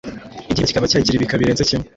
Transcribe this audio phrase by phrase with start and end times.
[0.49, 1.87] igihimba kikaba cyagira ibika birenze kimwe